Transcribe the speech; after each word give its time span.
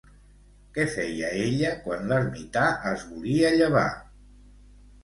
Què 0.77 0.85
feia 0.93 1.29
ella 1.41 1.75
quan 1.85 2.09
l'ermità 2.13 2.67
es 2.95 3.07
volia 3.13 3.57
llevar? 3.61 3.89